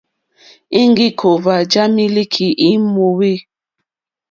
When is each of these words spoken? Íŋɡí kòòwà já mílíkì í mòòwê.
Íŋɡí 0.81 1.07
kòòwà 1.19 1.55
já 1.71 1.83
mílíkì 1.95 2.47
í 2.67 2.69
mòòwê. 2.93 3.33